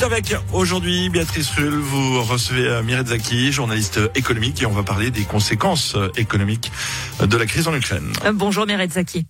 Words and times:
8 0.00 0.04
avec 0.04 0.36
aujourd'hui 0.52 1.08
Béatrice 1.08 1.50
Rull. 1.50 1.74
Vous 1.74 2.22
recevez 2.22 2.66
euh, 2.66 2.82
Mireille 2.82 3.06
Zaki, 3.06 3.52
journaliste 3.52 4.00
économique, 4.14 4.62
et 4.62 4.66
on 4.66 4.72
va 4.72 4.82
parler 4.82 5.10
des 5.10 5.24
conséquences 5.24 5.94
euh, 5.94 6.08
économiques 6.16 6.70
de 7.20 7.36
la 7.36 7.46
crise 7.46 7.68
en 7.68 7.74
Ukraine. 7.74 8.12
Euh, 8.24 8.32
bonjour 8.32 8.66
Mireille 8.66 8.90
Zaki. 8.90 9.26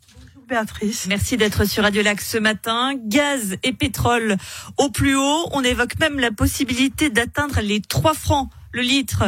Béatrice. 0.48 1.06
Merci 1.08 1.36
d'être 1.36 1.64
sur 1.64 1.82
Radio 1.82 2.02
Lac 2.02 2.20
ce 2.20 2.38
matin. 2.38 2.92
Gaz 3.06 3.56
et 3.62 3.72
pétrole 3.72 4.36
au 4.76 4.90
plus 4.90 5.16
haut. 5.16 5.48
On 5.52 5.62
évoque 5.62 5.98
même 5.98 6.18
la 6.18 6.30
possibilité 6.30 7.10
d'atteindre 7.10 7.60
les 7.60 7.80
3 7.80 8.14
francs 8.14 8.48
le 8.72 8.82
litre 8.82 9.24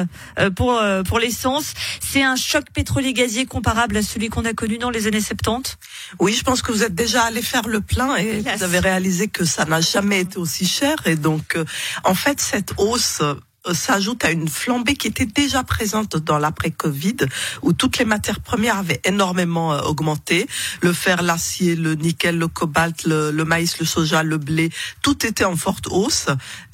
pour 0.57 0.81
pour 1.07 1.19
l'essence. 1.19 1.75
C'est 2.01 2.23
un 2.23 2.37
choc 2.37 2.65
pétrolier 2.73 3.13
gazier 3.13 3.47
comparable 3.47 3.97
à 3.97 4.03
celui 4.03 4.29
qu'on 4.29 4.45
a 4.45 4.53
connu 4.53 4.79
dans 4.79 4.91
les 4.91 5.07
années 5.07 5.21
70. 5.21 5.77
Oui, 6.21 6.33
je 6.33 6.43
pense 6.43 6.63
que 6.63 6.73
vous 6.73 6.83
êtes 6.83 6.95
déjà 6.95 7.23
allé 7.25 7.43
faire 7.43 7.69
le 7.69 7.81
plein 7.81 8.17
et 8.17 8.41
vous 8.41 8.63
avez 8.63 8.79
réalisé 8.79 9.29
que 9.29 9.45
ça 9.45 9.65
n'a 9.65 9.81
jamais 9.81 10.21
été 10.21 10.39
aussi 10.39 10.67
cher. 10.67 10.97
Et 11.07 11.17
donc, 11.17 11.57
en 12.05 12.15
fait, 12.15 12.41
cette 12.41 12.73
hausse 12.79 13.23
s'ajoute 13.71 14.25
à 14.25 14.31
une 14.31 14.49
flambée 14.49 14.97
qui 14.97 15.07
était 15.07 15.27
déjà 15.27 15.63
présente 15.63 16.17
dans 16.17 16.39
l'après-Covid, 16.39 17.17
où 17.63 17.73
toutes 17.73 17.99
les 17.99 18.05
matières 18.05 18.41
premières 18.41 18.79
avaient 18.79 19.01
énormément 19.05 19.71
augmenté. 19.85 20.47
Le 20.81 20.93
fer, 20.93 21.23
l'acier, 21.23 21.77
le 21.77 21.95
nickel, 21.95 22.39
le 22.39 22.49
cobalt, 22.49 23.05
le, 23.05 23.31
le, 23.31 23.45
maïs, 23.45 23.79
le 23.79 23.87
soja, 23.87 24.23
le 24.23 24.39
blé, 24.39 24.71
tout 25.03 25.27
était 25.27 25.45
en 25.45 25.57
forte 25.57 25.87
hausse 25.89 26.27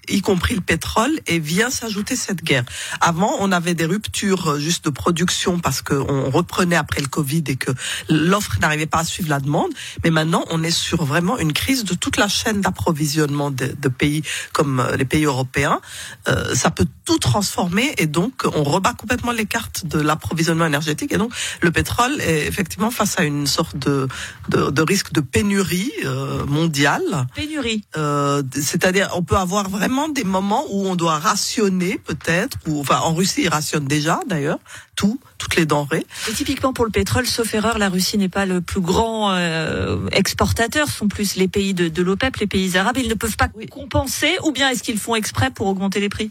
y 0.09 0.21
compris 0.21 0.55
le 0.55 0.61
pétrole, 0.61 1.13
et 1.27 1.39
vient 1.39 1.71
s'ajouter 1.71 2.17
cette 2.17 2.43
guerre. 2.43 2.65
Avant, 3.01 3.37
on 3.41 3.53
avait 3.53 3.75
des 3.75 3.85
ruptures 3.85 4.59
juste 4.59 4.85
de 4.85 4.91
production 4.91 5.59
parce 5.59 5.83
qu'on 5.83 6.31
reprenait 6.31 6.77
après 6.77 7.01
le 7.01 7.09
Covid 7.09 7.45
et 7.49 7.57
que 7.57 7.71
l'offre 8.09 8.59
n'arrivait 8.61 8.87
pas 8.87 9.01
à 9.01 9.05
suivre 9.05 9.29
la 9.29 9.41
demande. 9.41 9.71
Mais 10.05 10.11
maintenant, 10.11 10.45
on 10.51 10.63
est 10.63 10.71
sur 10.71 11.05
vraiment 11.05 11.39
une 11.39 11.53
crise 11.53 11.85
de 11.85 11.95
toute 11.95 12.17
la 12.17 12.29
chaîne 12.29 12.61
d'approvisionnement 12.61 13.51
de, 13.51 13.75
de, 13.79 13.89
pays 13.89 14.23
comme 14.53 14.87
les 14.97 15.05
pays 15.05 15.25
européens. 15.25 15.81
Euh, 16.29 16.55
ça 16.55 16.71
peut 16.71 16.87
tout 17.05 17.19
transformer 17.19 17.95
et 17.99 18.07
donc 18.07 18.45
on 18.55 18.63
rebat 18.63 18.95
complètement 18.95 19.33
les 19.33 19.47
cartes 19.47 19.87
de 19.87 20.01
l'approvisionnement 20.01 20.67
énergétique. 20.67 21.13
Et 21.13 21.19
donc 21.19 21.33
le 21.61 21.71
pétrole 21.71 22.21
est 22.21 22.47
effectivement 22.47 22.91
face 22.91 23.19
à 23.19 23.25
une 23.25 23.47
sorte 23.47 23.77
de, 23.77 24.09
de, 24.49 24.71
de 24.71 24.83
risque 24.83 25.13
de 25.13 25.21
pénurie 25.21 25.93
euh, 26.05 26.45
mondiale. 26.47 27.27
Pénurie. 27.35 27.85
Euh, 27.97 28.43
C'est-à-dire, 28.53 29.11
on 29.15 29.23
peut 29.23 29.37
avoir 29.37 29.69
vraiment 29.69 29.98
des 30.07 30.23
moments 30.23 30.65
où 30.71 30.87
on 30.87 30.95
doit 30.95 31.19
rationner 31.19 31.99
peut-être, 31.99 32.57
ou 32.69 32.79
enfin 32.79 33.01
en 33.01 33.15
Russie 33.15 33.43
ils 33.43 33.49
rationnent 33.49 33.89
déjà 33.89 34.21
d'ailleurs 34.29 34.61
tout, 34.95 35.19
toutes 35.39 35.57
les 35.57 35.67
denrées. 35.67 36.07
Et 36.29 36.33
typiquement 36.33 36.73
pour 36.73 36.85
le 36.85 36.93
pétrole, 36.93 37.27
sauf 37.27 37.53
erreur, 37.55 37.79
la 37.79 37.89
Russie 37.89 38.19
n'est 38.19 38.29
pas 38.29 38.47
le 38.47 38.61
plus 38.61 38.81
grand 38.81 39.33
euh, 39.33 40.07
exportateur, 40.13 40.87
ce 40.89 40.99
sont 40.99 41.09
plus 41.09 41.35
les 41.35 41.49
pays 41.49 41.75
de, 41.75 41.89
de 41.89 42.03
l'OPEP, 42.03 42.37
les 42.37 42.47
pays 42.47 42.77
arabes. 42.77 42.99
Ils 42.99 43.09
ne 43.09 43.15
peuvent 43.15 43.37
pas 43.37 43.49
oui. 43.57 43.67
compenser, 43.67 44.37
ou 44.45 44.53
bien 44.53 44.69
est-ce 44.71 44.83
qu'ils 44.83 44.99
font 44.99 45.17
exprès 45.17 45.51
pour 45.51 45.67
augmenter 45.67 45.99
les 45.99 46.09
prix? 46.09 46.31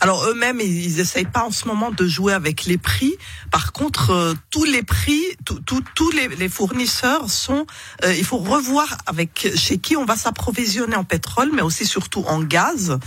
Alors 0.00 0.24
eux-mêmes, 0.26 0.60
ils 0.60 1.00
essayent 1.00 1.24
pas 1.24 1.44
en 1.44 1.50
ce 1.50 1.66
moment 1.66 1.90
de 1.90 2.06
jouer 2.06 2.32
avec 2.32 2.64
les 2.64 2.78
prix. 2.78 3.14
Par 3.50 3.72
contre, 3.72 4.10
euh, 4.10 4.34
tous 4.50 4.64
les 4.64 4.82
prix, 4.82 5.22
tous 5.44 6.10
les, 6.10 6.28
les, 6.28 6.48
fournisseurs 6.48 7.30
sont. 7.30 7.66
Euh, 8.04 8.14
il 8.14 8.24
faut 8.24 8.38
revoir 8.38 8.98
avec 9.06 9.52
chez 9.56 9.78
qui 9.78 9.96
on 9.96 10.04
va 10.04 10.16
s'approvisionner 10.16 10.96
en 10.96 11.04
pétrole, 11.04 11.50
mais 11.52 11.62
aussi 11.62 11.86
surtout 11.86 12.24
en 12.26 12.42
gaz. 12.42 12.98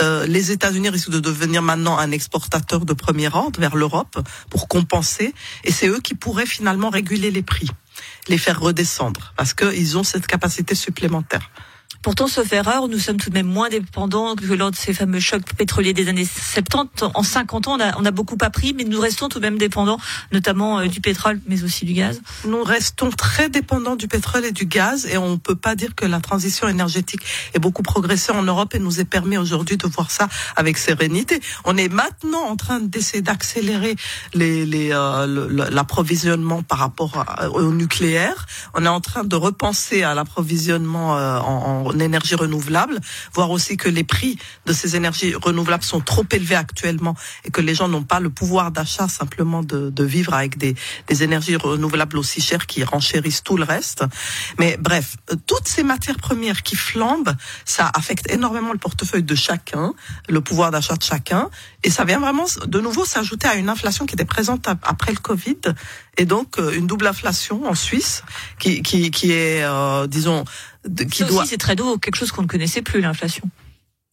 Euh, 0.00 0.26
les 0.26 0.50
États-Unis 0.50 0.88
risquent 0.88 1.10
de 1.10 1.20
devenir 1.20 1.62
maintenant 1.62 1.98
un 1.98 2.10
exportateur 2.10 2.84
de 2.84 2.92
premier 2.92 3.28
ordre 3.28 3.60
vers 3.60 3.76
l'Europe 3.76 4.18
pour 4.50 4.68
compenser, 4.68 5.34
et 5.64 5.72
c'est 5.72 5.88
eux 5.88 6.00
qui 6.00 6.14
pourraient 6.14 6.46
finalement 6.46 6.90
réguler 6.90 7.30
les 7.30 7.42
prix, 7.42 7.68
les 8.28 8.38
faire 8.38 8.60
redescendre, 8.60 9.32
parce 9.36 9.54
qu'ils 9.54 9.98
ont 9.98 10.04
cette 10.04 10.26
capacité 10.26 10.74
supplémentaire. 10.74 11.50
Pourtant, 12.02 12.26
sauf 12.26 12.52
erreur, 12.52 12.88
nous 12.88 12.98
sommes 12.98 13.16
tout 13.16 13.30
de 13.30 13.34
même 13.34 13.46
moins 13.46 13.68
dépendants 13.68 14.34
que 14.34 14.52
lors 14.54 14.72
de 14.72 14.76
ces 14.76 14.92
fameux 14.92 15.20
chocs 15.20 15.44
pétroliers 15.56 15.92
des 15.92 16.08
années 16.08 16.24
70. 16.24 17.04
En 17.14 17.22
50 17.22 17.68
ans, 17.68 17.76
on 17.76 17.80
a, 17.80 17.96
on 17.96 18.04
a 18.04 18.10
beaucoup 18.10 18.36
appris, 18.40 18.74
mais 18.74 18.82
nous 18.82 19.00
restons 19.00 19.28
tout 19.28 19.38
de 19.38 19.44
même 19.44 19.56
dépendants, 19.56 19.98
notamment 20.32 20.80
euh, 20.80 20.88
du 20.88 21.00
pétrole, 21.00 21.40
mais 21.46 21.62
aussi 21.62 21.84
du 21.84 21.92
gaz. 21.92 22.20
Nous 22.44 22.64
restons 22.64 23.10
très 23.10 23.48
dépendants 23.48 23.94
du 23.94 24.08
pétrole 24.08 24.44
et 24.44 24.50
du 24.50 24.66
gaz, 24.66 25.06
et 25.06 25.16
on 25.16 25.30
ne 25.30 25.36
peut 25.36 25.54
pas 25.54 25.76
dire 25.76 25.94
que 25.94 26.04
la 26.04 26.18
transition 26.18 26.66
énergétique 26.66 27.20
est 27.54 27.60
beaucoup 27.60 27.82
progressé 27.82 28.32
en 28.32 28.42
Europe 28.42 28.74
et 28.74 28.80
nous 28.80 28.98
est 28.98 29.04
permis 29.04 29.38
aujourd'hui 29.38 29.76
de 29.76 29.86
voir 29.86 30.10
ça 30.10 30.28
avec 30.56 30.78
sérénité. 30.78 31.40
On 31.64 31.76
est 31.76 31.88
maintenant 31.88 32.42
en 32.48 32.56
train 32.56 32.80
d'essayer 32.80 33.22
d'accélérer 33.22 33.94
euh, 34.36 35.68
l'approvisionnement 35.70 36.64
par 36.64 36.78
rapport 36.78 37.24
au 37.54 37.70
nucléaire. 37.70 38.46
On 38.74 38.84
est 38.84 38.88
en 38.88 39.00
train 39.00 39.22
de 39.22 39.36
repenser 39.36 40.02
à 40.02 40.14
l'approvisionnement 40.14 41.16
euh, 41.16 41.38
en 41.38 41.91
en 41.92 41.98
énergie 41.98 42.34
renouvelable, 42.34 42.98
voir 43.32 43.50
aussi 43.50 43.76
que 43.76 43.88
les 43.88 44.04
prix 44.04 44.38
de 44.66 44.72
ces 44.72 44.96
énergies 44.96 45.34
renouvelables 45.34 45.84
sont 45.84 46.00
trop 46.00 46.24
élevés 46.30 46.54
actuellement 46.54 47.16
et 47.44 47.50
que 47.50 47.60
les 47.60 47.74
gens 47.74 47.88
n'ont 47.88 48.02
pas 48.02 48.20
le 48.20 48.30
pouvoir 48.30 48.70
d'achat 48.70 49.08
simplement 49.08 49.62
de, 49.62 49.90
de, 49.90 50.04
vivre 50.04 50.34
avec 50.34 50.58
des, 50.58 50.74
des 51.08 51.22
énergies 51.22 51.56
renouvelables 51.56 52.18
aussi 52.18 52.40
chères 52.40 52.66
qui 52.66 52.84
renchérissent 52.84 53.42
tout 53.42 53.56
le 53.56 53.64
reste. 53.64 54.04
Mais 54.58 54.76
bref, 54.78 55.16
toutes 55.46 55.68
ces 55.68 55.82
matières 55.82 56.18
premières 56.18 56.62
qui 56.62 56.76
flambent, 56.76 57.34
ça 57.64 57.90
affecte 57.94 58.30
énormément 58.30 58.72
le 58.72 58.78
portefeuille 58.78 59.22
de 59.22 59.34
chacun, 59.34 59.94
le 60.28 60.40
pouvoir 60.40 60.70
d'achat 60.70 60.96
de 60.96 61.02
chacun, 61.02 61.50
et 61.84 61.90
ça 61.90 62.04
vient 62.04 62.20
vraiment 62.20 62.46
de 62.66 62.80
nouveau 62.80 63.04
s'ajouter 63.04 63.48
à 63.48 63.54
une 63.56 63.68
inflation 63.68 64.06
qui 64.06 64.14
était 64.14 64.24
présente 64.24 64.68
après 64.82 65.12
le 65.12 65.18
Covid, 65.18 65.58
et 66.18 66.24
donc 66.24 66.58
une 66.58 66.86
double 66.86 67.06
inflation 67.06 67.66
en 67.66 67.74
Suisse 67.74 68.22
qui, 68.58 68.82
qui, 68.82 69.10
qui 69.10 69.32
est, 69.32 69.62
euh, 69.62 70.06
disons, 70.06 70.44
qui 71.10 71.18
Ça 71.18 71.24
doit. 71.24 71.46
C'est 71.46 71.58
très 71.58 71.76
doux, 71.76 71.98
quelque 71.98 72.16
chose 72.16 72.32
qu'on 72.32 72.42
ne 72.42 72.48
connaissait 72.48 72.82
plus, 72.82 73.00
l'inflation. 73.00 73.48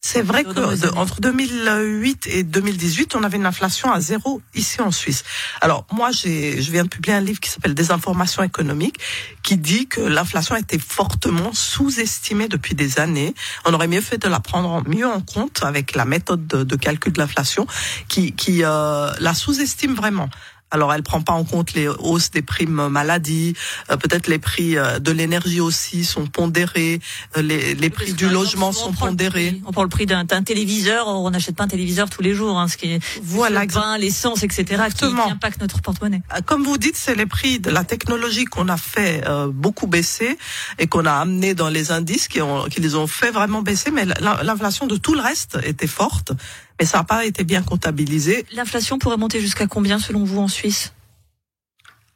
C'est 0.02 0.22
vrai 0.22 0.44
que 0.44 0.96
entre 0.96 1.20
2008 1.20 2.26
et 2.28 2.42
2018, 2.42 3.16
on 3.16 3.22
avait 3.22 3.36
une 3.36 3.44
inflation 3.44 3.92
à 3.92 4.00
zéro 4.00 4.40
ici 4.54 4.80
en 4.80 4.90
Suisse. 4.90 5.24
Alors 5.60 5.84
moi, 5.92 6.10
j'ai, 6.10 6.62
je 6.62 6.72
viens 6.72 6.84
de 6.84 6.88
publier 6.88 7.14
un 7.14 7.20
livre 7.20 7.38
qui 7.38 7.50
s'appelle 7.50 7.74
Désinformation 7.74 8.42
économique, 8.42 8.98
qui 9.42 9.58
dit 9.58 9.88
que 9.88 10.00
l'inflation 10.00 10.54
a 10.54 10.58
été 10.58 10.78
fortement 10.78 11.52
sous-estimée 11.52 12.48
depuis 12.48 12.74
des 12.74 12.98
années. 12.98 13.34
On 13.66 13.74
aurait 13.74 13.88
mieux 13.88 14.00
fait 14.00 14.16
de 14.16 14.26
la 14.26 14.40
prendre 14.40 14.82
mieux 14.88 15.06
en 15.06 15.20
compte 15.20 15.62
avec 15.64 15.94
la 15.94 16.06
méthode 16.06 16.46
de, 16.46 16.64
de 16.64 16.76
calcul 16.76 17.12
de 17.12 17.18
l'inflation, 17.18 17.66
qui, 18.08 18.32
qui 18.32 18.64
euh, 18.64 19.12
la 19.20 19.34
sous-estime 19.34 19.94
vraiment. 19.94 20.30
Alors, 20.70 20.92
elle 20.94 21.02
prend 21.02 21.20
pas 21.20 21.32
en 21.32 21.44
compte 21.44 21.72
les 21.74 21.88
hausses 21.88 22.30
des 22.30 22.42
primes 22.42 22.88
maladie, 22.88 23.54
euh, 23.90 23.96
peut-être 23.96 24.28
les 24.28 24.38
prix 24.38 24.76
euh, 24.76 24.98
de 24.98 25.10
l'énergie 25.10 25.60
aussi 25.60 26.04
sont 26.04 26.26
pondérés, 26.26 27.00
euh, 27.36 27.42
les, 27.42 27.74
les 27.74 27.90
prix 27.90 28.12
du 28.12 28.28
logement 28.28 28.72
sont 28.72 28.92
pondérés. 28.92 29.60
On 29.66 29.72
prend 29.72 29.82
le 29.82 29.88
prix 29.88 30.06
d'un 30.06 30.24
téléviseur, 30.24 31.08
on 31.08 31.30
n'achète 31.30 31.56
pas 31.56 31.64
un 31.64 31.68
téléviseur 31.68 32.08
tous 32.08 32.22
les 32.22 32.34
jours, 32.34 32.58
hein, 32.58 32.68
ce 32.68 32.76
qui 32.76 32.92
est 32.92 33.00
voilà, 33.22 33.62
le 33.62 33.68
pain, 33.68 33.98
l'essence, 33.98 34.42
etc., 34.42 34.64
Exactement. 34.70 35.24
qui, 35.26 35.32
impacte 35.32 35.60
notre 35.60 35.80
porte-monnaie. 35.80 36.22
Comme 36.46 36.62
vous 36.62 36.78
dites, 36.78 36.96
c'est 36.96 37.14
les 37.14 37.26
prix 37.26 37.58
de 37.58 37.70
la 37.70 37.84
technologie 37.84 38.44
qu'on 38.44 38.68
a 38.68 38.76
fait 38.76 39.22
euh, 39.26 39.48
beaucoup 39.52 39.86
baisser 39.86 40.38
et 40.78 40.86
qu'on 40.86 41.04
a 41.04 41.12
amené 41.12 41.54
dans 41.54 41.68
les 41.68 41.92
indices 41.92 42.28
qui, 42.28 42.40
ont, 42.40 42.64
qui 42.64 42.80
les 42.80 42.94
ont 42.94 43.06
fait 43.06 43.30
vraiment 43.30 43.62
baisser, 43.62 43.90
mais 43.90 44.04
l'inflation 44.04 44.86
de 44.86 44.96
tout 44.96 45.14
le 45.14 45.20
reste 45.20 45.58
était 45.64 45.86
forte 45.86 46.32
mais 46.80 46.86
ça 46.86 46.98
n'a 46.98 47.04
pas 47.04 47.26
été 47.26 47.44
bien 47.44 47.62
comptabilisé. 47.62 48.46
L'inflation 48.54 48.98
pourrait 48.98 49.18
monter 49.18 49.40
jusqu'à 49.40 49.66
combien 49.66 49.98
selon 49.98 50.24
vous 50.24 50.38
en 50.38 50.48
Suisse? 50.48 50.94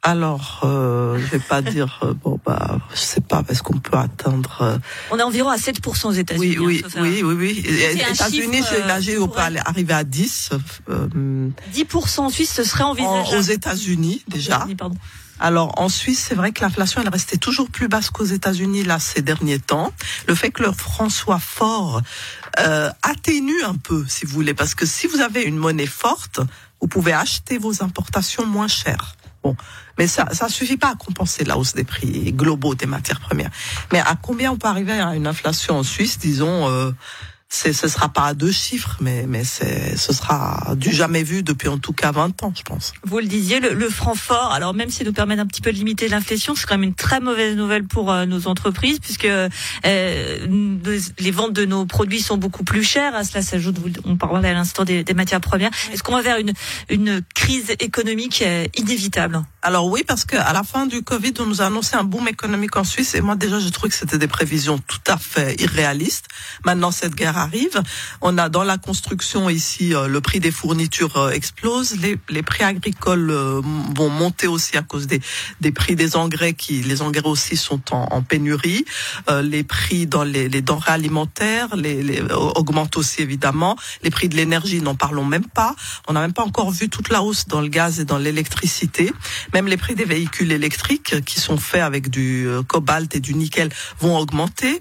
Alors, 0.01 0.61
euh, 0.63 1.19
je 1.19 1.25
vais 1.25 1.39
pas 1.39 1.61
dire 1.75 1.99
euh, 2.03 2.13
bon 2.13 2.39
bah 2.45 2.79
je 2.93 2.99
sais 2.99 3.21
pas 3.21 3.43
parce 3.43 3.61
qu'on 3.61 3.77
peut 3.77 3.97
atteindre. 3.97 4.61
Euh... 4.61 4.77
On 5.11 5.19
est 5.19 5.23
environ 5.23 5.49
à 5.49 5.57
7% 5.57 6.07
aux 6.07 6.11
États-Unis. 6.11 6.57
Oui 6.59 6.83
oui 6.83 6.83
oui, 6.97 7.01
oui 7.01 7.23
oui 7.23 7.35
oui 7.35 7.63
Les 7.67 7.93
États-Unis, 8.11 8.61
j'ai 8.69 8.83
nagé 8.85 9.17
on 9.17 9.27
peut 9.27 9.39
arriver 9.39 9.93
à 9.93 10.03
10. 10.03 10.49
Euh, 10.89 11.49
10% 11.73 12.19
en 12.19 12.29
Suisse, 12.29 12.51
ce 12.51 12.63
serait 12.63 12.83
envisageable. 12.83 13.37
aux 13.37 13.41
États-Unis 13.41 14.23
déjà. 14.27 14.67
Pardon. 14.77 14.97
Alors 15.39 15.79
en 15.79 15.89
Suisse, 15.89 16.23
c'est 16.27 16.35
vrai 16.35 16.51
que 16.51 16.61
l'inflation 16.61 17.01
elle 17.01 17.09
restait 17.09 17.37
toujours 17.37 17.69
plus 17.69 17.87
basse 17.87 18.09
qu'aux 18.09 18.25
États-Unis 18.25 18.83
là 18.83 18.99
ces 18.99 19.21
derniers 19.21 19.59
temps. 19.59 19.91
Le 20.27 20.35
fait 20.35 20.51
que 20.51 20.63
le 20.63 20.71
franc 20.71 21.09
soit 21.09 21.39
fort 21.39 22.01
euh, 22.59 22.89
atténue 23.01 23.63
un 23.63 23.75
peu, 23.75 24.05
si 24.07 24.25
vous 24.25 24.33
voulez, 24.33 24.53
parce 24.53 24.75
que 24.75 24.85
si 24.85 25.07
vous 25.07 25.21
avez 25.21 25.43
une 25.43 25.57
monnaie 25.57 25.87
forte, 25.87 26.39
vous 26.81 26.87
pouvez 26.87 27.13
acheter 27.13 27.57
vos 27.57 27.83
importations 27.83 28.45
moins 28.45 28.67
chères. 28.67 29.15
Bon, 29.43 29.55
mais 29.97 30.07
ça 30.07 30.27
ça 30.31 30.49
suffit 30.49 30.77
pas 30.77 30.91
à 30.91 30.95
compenser 30.95 31.43
la 31.43 31.57
hausse 31.57 31.73
des 31.73 31.83
prix 31.83 32.31
globaux 32.33 32.73
des 32.73 32.87
matières 32.87 33.19
premières. 33.19 33.51
Mais 33.91 33.99
à 33.99 34.15
combien 34.19 34.51
on 34.51 34.57
peut 34.57 34.67
arriver 34.67 34.93
à 34.93 35.15
une 35.15 35.27
inflation 35.27 35.77
en 35.77 35.83
Suisse, 35.83 36.17
disons 36.17 36.69
euh, 36.69 36.91
ce 37.55 37.87
sera 37.87 38.09
pas 38.09 38.25
à 38.25 38.33
deux 38.33 38.51
chiffres, 38.51 38.97
mais 38.99 39.25
mais 39.27 39.43
c'est 39.43 39.97
ce 39.97 40.13
sera 40.13 40.73
du 40.75 40.91
jamais 40.91 41.23
vu 41.23 41.43
depuis 41.43 41.67
en 41.67 41.77
tout 41.77 41.93
cas 41.93 42.11
20 42.11 42.43
ans, 42.43 42.53
je 42.55 42.63
pense. 42.63 42.93
Vous 43.03 43.19
le 43.19 43.25
disiez, 43.25 43.59
le, 43.59 43.73
le 43.73 43.89
franc 43.89 44.15
fort. 44.15 44.51
Alors 44.51 44.73
même 44.73 44.89
si 44.89 45.03
nous 45.03 45.13
permet 45.13 45.39
un 45.39 45.45
petit 45.45 45.61
peu 45.61 45.71
de 45.71 45.77
limiter 45.77 46.07
l'inflation, 46.07 46.55
c'est 46.55 46.65
quand 46.65 46.75
même 46.75 46.89
une 46.89 46.95
très 46.95 47.19
mauvaise 47.19 47.55
nouvelle 47.55 47.85
pour 47.85 48.11
euh, 48.11 48.25
nos 48.25 48.47
entreprises 48.47 48.99
puisque 48.99 49.25
euh, 49.25 49.49
les 49.83 51.31
ventes 51.31 51.53
de 51.53 51.65
nos 51.65 51.85
produits 51.85 52.21
sont 52.21 52.37
beaucoup 52.37 52.63
plus 52.63 52.83
chères. 52.83 53.15
À 53.15 53.23
cela 53.23 53.41
s'ajoute, 53.41 53.77
on 54.05 54.17
parlait 54.17 54.49
à 54.49 54.53
l'instant 54.53 54.83
des, 54.83 55.03
des, 55.03 55.13
matières 55.13 55.41
premières. 55.41 55.71
Est-ce 55.93 56.03
qu'on 56.03 56.13
va 56.13 56.21
vers 56.21 56.37
une 56.37 56.53
une 56.89 57.21
crise 57.33 57.71
économique 57.79 58.43
euh, 58.45 58.65
inévitable? 58.75 59.41
Alors 59.61 59.87
oui, 59.87 60.03
parce 60.05 60.25
que 60.25 60.35
à 60.35 60.53
la 60.53 60.63
fin 60.63 60.85
du 60.85 61.03
Covid, 61.03 61.33
on 61.39 61.45
nous 61.45 61.61
a 61.61 61.65
annoncé 61.65 61.95
un 61.95 62.03
boom 62.03 62.27
économique 62.27 62.75
en 62.75 62.83
Suisse 62.83 63.15
et 63.15 63.21
moi 63.21 63.35
déjà 63.35 63.59
je 63.59 63.69
trouve 63.69 63.89
que 63.89 63.95
c'était 63.95 64.17
des 64.17 64.27
prévisions 64.27 64.77
tout 64.77 64.99
à 65.07 65.17
fait 65.17 65.59
irréalistes. 65.61 66.25
Maintenant 66.65 66.91
cette 66.91 67.15
guerre 67.15 67.44
arrive. 67.45 67.81
On 68.21 68.37
a 68.37 68.49
dans 68.49 68.63
la 68.63 68.77
construction 68.77 69.49
ici 69.49 69.93
euh, 69.93 70.07
le 70.07 70.19
prix 70.21 70.39
des 70.39 70.51
fournitures 70.51 71.17
euh, 71.17 71.29
explose, 71.29 71.95
les, 72.03 72.17
les 72.29 72.43
prix 72.43 72.63
agricoles 72.63 73.29
euh, 73.29 73.61
vont 73.95 74.09
monter 74.09 74.47
aussi 74.47 74.77
à 74.77 74.81
cause 74.81 75.05
des, 75.07 75.21
des 75.61 75.71
prix 75.71 75.95
des 75.95 76.15
engrais 76.15 76.53
qui 76.53 76.81
les 76.81 77.01
engrais 77.01 77.27
aussi 77.35 77.55
sont 77.57 77.81
en, 77.91 78.07
en 78.11 78.21
pénurie. 78.21 78.85
Les 79.55 79.63
prix 79.63 80.07
dans 80.07 80.23
les, 80.23 80.49
les 80.49 80.61
denrées 80.61 80.91
alimentaires 80.91 81.75
les, 81.75 82.01
les, 82.03 82.21
augmentent 82.61 82.97
aussi 82.97 83.21
évidemment. 83.21 83.75
Les 84.03 84.09
prix 84.09 84.27
de 84.29 84.35
l'énergie, 84.35 84.81
n'en 84.81 84.95
parlons 84.95 85.25
même 85.25 85.45
pas. 85.45 85.75
On 86.07 86.13
n'a 86.13 86.21
même 86.21 86.33
pas 86.33 86.43
encore 86.43 86.71
vu 86.71 86.89
toute 86.89 87.09
la 87.09 87.21
hausse 87.21 87.47
dans 87.47 87.61
le 87.61 87.67
gaz 87.67 87.99
et 87.99 88.05
dans 88.05 88.17
l'électricité. 88.17 89.11
Même 89.53 89.67
les 89.67 89.77
prix 89.77 89.95
des 89.95 90.05
véhicules 90.05 90.51
électriques 90.51 91.23
qui 91.25 91.39
sont 91.39 91.57
faits 91.57 91.81
avec 91.81 92.09
du 92.09 92.47
cobalt 92.67 93.15
et 93.15 93.19
du 93.19 93.33
nickel 93.33 93.69
vont 93.99 94.17
augmenter. 94.17 94.79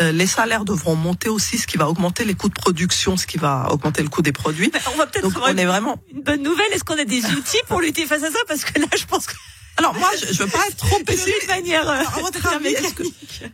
Les 0.00 0.26
salaires 0.26 0.64
devront 0.64 0.96
monter 0.96 1.28
aussi, 1.28 1.58
ce 1.58 1.66
qui 1.66 1.76
va 1.76 1.88
augmenter 1.88 2.03
les 2.24 2.34
coûts 2.34 2.48
de 2.48 2.54
production, 2.54 3.16
ce 3.16 3.26
qui 3.26 3.38
va 3.38 3.68
augmenter 3.70 4.02
le 4.02 4.08
coût 4.08 4.22
des 4.22 4.32
produits. 4.32 4.70
Mais 4.72 4.80
on 4.92 4.96
va 4.96 5.06
peut-être 5.06 5.22
Donc 5.24 5.34
on 5.42 5.56
est 5.56 5.64
vraiment 5.64 5.96
une 6.12 6.22
bonne 6.22 6.42
nouvelle. 6.42 6.66
Est-ce 6.72 6.84
qu'on 6.84 6.98
a 6.98 7.04
des 7.04 7.24
outils 7.26 7.58
pour 7.68 7.80
lutter 7.80 8.06
face 8.06 8.22
à 8.22 8.30
ça? 8.30 8.38
Parce 8.48 8.64
que 8.64 8.78
là, 8.80 8.86
je 8.98 9.04
pense 9.06 9.26
que 9.26 9.34
Alors 9.76 9.94
moi, 9.94 10.08
je, 10.20 10.32
je 10.32 10.42
veux 10.44 10.48
pas 10.48 10.64
être 10.68 10.76
trop 10.76 10.98
de 11.00 11.04
pessimiste. 11.04 11.40
toute 11.40 11.48
manière, 11.48 11.88
euh, 11.88 11.98
À 12.00 12.20
votre 12.20 12.46
avis, 12.46 12.74
que- 12.94 13.02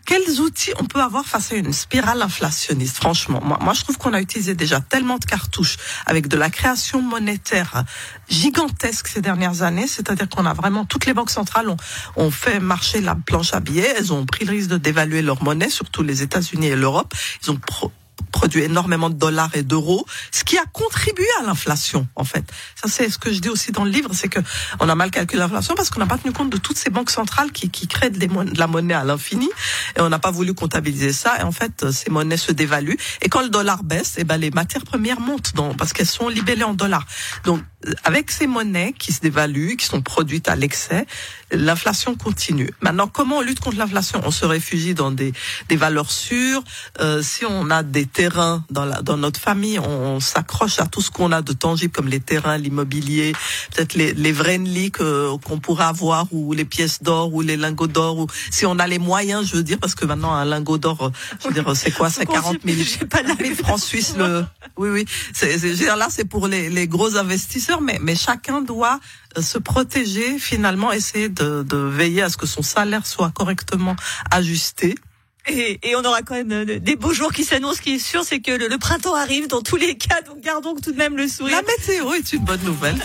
quels 0.06 0.41
outils 0.41 0.73
on 0.79 0.85
peut 0.85 1.00
avoir 1.00 1.25
face 1.25 1.52
à 1.52 1.55
une 1.56 1.73
spirale 1.73 2.20
inflationniste? 2.23 2.97
Franchement, 2.97 3.41
moi, 3.43 3.58
moi 3.62 3.73
je 3.73 3.82
trouve 3.82 3.97
qu'on 3.97 4.12
a 4.12 4.20
utilisé 4.20 4.55
déjà 4.55 4.81
tellement 4.81 5.17
de 5.19 5.25
cartouches 5.25 5.76
avec 6.06 6.29
de 6.29 6.37
la 6.37 6.50
création 6.50 7.00
monétaire 7.00 7.85
gigantesque 8.29 9.08
ces 9.08 9.20
dernières 9.23 9.62
années. 9.62 9.87
C'est-à-dire 9.88 10.29
qu'on 10.29 10.47
a 10.47 10.52
vraiment 10.55 10.85
toutes 10.85 11.06
les 11.06 11.14
banques 11.14 11.31
centrales 11.31 11.69
ont, 11.69 11.76
ont 12.17 12.31
fait 12.31 12.61
marcher 12.61 13.00
la 13.00 13.14
planche 13.14 13.55
à 13.55 13.61
billets. 13.61 13.94
Elles 13.97 14.12
ont 14.12 14.26
pris 14.26 14.44
le 14.44 14.50
risque 14.52 14.69
de 14.70 14.76
dévaluer 14.79 15.23
leur 15.23 15.43
monnaie, 15.43 15.70
surtout 15.70 16.02
les 16.02 16.23
États-Unis 16.23 16.69
et 16.69 16.76
l'Europe. 16.76 17.14
Ils 17.43 17.50
ont 17.50 17.56
pro- 17.56 17.93
produit 18.33 18.63
énormément 18.63 19.11
de 19.11 19.15
dollars 19.15 19.51
et 19.55 19.63
d'euros, 19.63 20.07
ce 20.31 20.45
qui 20.45 20.59
a 20.59 20.65
contribué 20.73 21.27
à 21.41 21.45
l'inflation, 21.45 22.07
en 22.17 22.25
fait. 22.25 22.45
Ça, 22.75 22.89
c'est 22.89 23.11
ce 23.11 23.19
que 23.19 23.33
je 23.33 23.41
dis 23.41 23.49
aussi 23.49 23.73
dans 23.73 23.85
le 23.85 23.91
livre, 23.91 24.11
c'est 24.13 24.29
que 24.29 24.41
on 24.79 24.89
a 24.89 24.95
mal 24.95 25.11
calculé 25.11 25.41
l'inflation 25.41 25.75
parce 25.75 25.91
qu'on 25.91 26.01
n'a 26.01 26.07
pas 26.07 26.19
tenu 26.19 26.33
compte 26.33 26.51
de 26.51 26.57
toutes 26.59 26.79
ces 26.79 26.91
banques 26.91 27.11
centrales 27.11 27.53
qui, 27.53 27.71
qui 27.71 27.87
créent 27.87 28.11
de 28.11 28.59
la 28.59 28.67
monnaie 28.67 28.95
à 28.95 29.05
l'infini 29.05 29.49
et 29.97 30.01
on 30.01 30.09
n'a 30.09 30.19
pas 30.19 30.31
voulu 30.31 30.55
comptabiliser 30.55 31.13
ça. 31.13 31.39
Et 31.41 31.43
en 31.43 31.53
fait, 31.53 31.91
ces 31.91 32.11
monnaies 32.11 32.37
se 32.37 32.53
dévaluent. 32.53 32.99
Et 33.23 33.29
quand 33.29 33.43
le 33.43 33.49
dollar 33.49 33.83
baisse, 33.83 34.15
eh 34.19 34.25
ben, 34.25 34.37
les 34.37 34.51
matières 34.51 34.85
premières 34.85 35.21
montent 35.21 35.55
dans, 35.55 35.75
parce 35.75 35.93
qu'elles 35.93 36.07
sont 36.07 36.29
libellées 36.29 36.65
en 36.65 36.75
dollars. 36.75 37.07
Donc, 37.45 37.63
avec 38.05 38.31
ces 38.31 38.47
monnaies 38.47 38.95
qui 38.99 39.13
se 39.13 39.21
dévaluent, 39.21 39.77
qui 39.77 39.87
sont 39.87 40.03
produites 40.03 40.49
à 40.49 40.57
l'excès, 40.57 41.07
l'inflation 41.51 42.15
continue. 42.15 42.71
Maintenant, 42.83 43.09
comment 43.09 43.39
on 43.39 43.41
lutte 43.41 43.61
contre 43.61 43.79
l'inflation? 43.79 44.21
On 44.25 44.31
se 44.31 44.45
réfugie 44.45 44.95
dans 44.95 45.11
des, 45.11 45.33
des 45.69 45.77
valeurs 45.77 46.11
sûres. 46.11 46.63
Euh, 47.01 47.23
si 47.23 47.45
on 47.47 47.71
a 47.71 47.83
des 47.83 48.07
terrains 48.12 48.65
dans, 48.71 48.85
la, 48.85 49.03
dans 49.03 49.17
notre 49.17 49.41
famille, 49.41 49.79
on, 49.79 50.17
on 50.17 50.21
s'accroche 50.21 50.79
à 50.81 50.87
tout 50.87 51.01
ce 51.01 51.11
qu'on 51.11 51.33
a 51.33 51.43
de 51.43 51.53
tangible, 51.53 51.93
comme 51.93 52.09
les 52.09 52.21
terrains, 52.21 52.59
l'immobilier, 52.59 53.33
peut-être 53.75 53.95
les, 53.95 54.12
les 54.15 54.33
vrais 54.33 54.59
nlis 54.59 54.91
que- 54.91 55.37
qu'on 55.39 55.59
pourrait 55.61 55.85
avoir, 55.85 56.27
ou 56.33 56.53
les 56.53 56.65
pièces 56.65 57.03
d'or, 57.03 57.33
ou 57.35 57.41
les 57.43 57.57
lingots 57.57 57.87
d'or, 57.87 58.19
ou 58.19 58.27
si 58.51 58.67
on 58.67 58.79
a 58.79 58.87
les 58.87 58.99
moyens, 58.99 59.47
je 59.49 59.57
veux 59.57 59.62
dire, 59.62 59.79
parce 59.79 59.95
que 59.95 60.05
maintenant 60.05 60.33
un 60.35 60.45
lingot 60.45 60.79
d'or, 60.79 61.03
euh, 61.07 61.11
je 61.43 61.49
veux 61.49 61.55
dire, 61.55 61.77
c'est 61.77 61.91
quoi 61.93 62.11
C'est 62.11 62.27
40 62.27 62.59
000, 62.65 62.79
Je 62.79 62.85
sais 62.99 63.07
pas, 63.07 63.23
là, 63.23 63.35
000 63.41 63.55
francs 63.55 63.81
suisses. 63.81 64.15
Le... 64.17 64.45
Oui, 64.77 64.89
oui. 64.91 65.05
C'est, 65.33 65.59
c'est- 65.59 65.69
je 65.69 65.73
veux 65.73 65.85
dire, 65.85 65.97
là, 65.97 66.09
c'est 66.11 66.25
pour 66.25 66.47
les, 66.49 66.69
les 66.69 66.89
gros 66.89 67.17
investisseurs, 67.17 67.81
mais, 67.81 67.99
mais 68.03 68.17
chacun 68.17 68.61
doit 68.61 69.01
euh, 69.39 69.43
se 69.43 69.59
protéger, 69.59 70.39
finalement, 70.39 70.93
essayer 70.93 71.29
de, 71.29 71.62
de 71.62 71.77
veiller 71.77 72.23
à 72.23 72.29
ce 72.29 72.37
que 72.37 72.47
son 72.47 72.62
salaire 72.62 73.07
soit 73.07 73.31
correctement 73.31 73.97
ajusté. 74.31 74.95
Et, 75.49 75.79
et 75.83 75.97
on 75.97 76.05
aura 76.05 76.23
quand 76.23 76.35
même 76.35 76.53
euh, 76.53 76.79
des 76.79 76.97
beaux 76.97 77.13
jours 77.13 77.33
qui 77.33 77.45
s'annoncent. 77.45 77.77
Ce 77.79 77.83
qui 77.83 77.95
est 77.95 77.99
sûr, 77.99 78.25
c'est 78.25 78.41
que 78.41 78.53
le, 78.53 78.69
le 78.69 78.79
printemps 78.79 79.15
arrive 79.15 79.49
dans 79.49 79.63
tous 79.63 79.77
les 79.77 79.97
cas. 79.97 80.21
Donc 80.23 80.41
gardons 80.41 80.75
tout 80.77 80.93
de 80.93 80.97
même 80.99 81.17
le 81.17 81.29
sourire. 81.29 81.57
La 81.57 81.63
météo 81.63 82.13
est 82.13 82.33
une 82.33 82.45
bonne 82.45 82.63
nouvelle. 82.63 82.97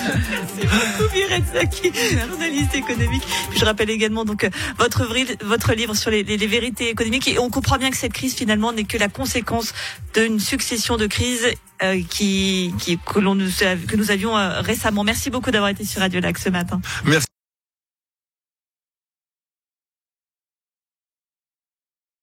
Merci 0.00 0.66
beaucoup 0.66 1.14
Mireille 1.14 1.44
Zaki, 1.52 1.92
journaliste 2.28 2.74
économique. 2.74 3.22
Puis 3.50 3.58
je 3.58 3.64
rappelle 3.64 3.90
également 3.90 4.24
donc 4.24 4.44
euh, 4.44 4.50
votre, 4.78 5.06
votre 5.44 5.72
livre 5.74 5.94
sur 5.94 6.10
les, 6.10 6.22
les- 6.22 6.36
les 6.36 6.46
vérités 6.46 6.88
économiques. 6.90 7.28
Et 7.28 7.38
on 7.38 7.50
comprend 7.50 7.76
bien 7.76 7.90
que 7.90 7.96
cette 7.96 8.12
crise 8.12 8.34
finalement 8.34 8.72
n'est 8.72 8.84
que 8.84 8.96
la 8.98 9.08
conséquence 9.08 9.72
d'une 10.14 10.40
succession 10.40 10.96
de 10.96 11.06
crises 11.06 11.46
euh, 11.82 12.00
qui, 12.08 12.72
qui 12.78 12.98
que 12.98 13.18
l'on 13.18 13.34
nous 13.34 13.48
que 13.88 13.96
nous 13.96 14.10
avions 14.10 14.36
euh, 14.36 14.60
récemment. 14.60 15.04
Merci 15.04 15.30
beaucoup 15.30 15.50
d'avoir 15.50 15.70
été 15.70 15.84
sur 15.84 16.00
Radio 16.00 16.20
Lac 16.20 16.38
ce 16.38 16.48
matin. 16.50 16.80
Merci. 17.04 17.26